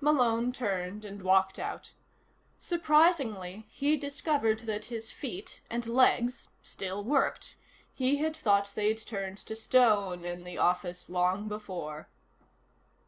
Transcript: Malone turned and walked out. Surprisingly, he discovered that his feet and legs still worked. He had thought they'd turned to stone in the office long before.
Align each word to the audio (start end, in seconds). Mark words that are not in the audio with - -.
Malone 0.00 0.52
turned 0.52 1.04
and 1.04 1.22
walked 1.22 1.56
out. 1.56 1.92
Surprisingly, 2.58 3.64
he 3.70 3.96
discovered 3.96 4.58
that 4.62 4.86
his 4.86 5.12
feet 5.12 5.60
and 5.70 5.86
legs 5.86 6.48
still 6.64 7.04
worked. 7.04 7.54
He 7.94 8.16
had 8.16 8.36
thought 8.36 8.72
they'd 8.74 8.98
turned 8.98 9.38
to 9.38 9.54
stone 9.54 10.24
in 10.24 10.42
the 10.42 10.58
office 10.58 11.08
long 11.08 11.46
before. 11.46 12.08